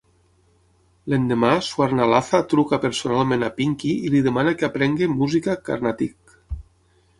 [1.13, 6.37] L'endemà Swarnalatha truca personalment a Pinky i li demana que aprengui música Carnatic.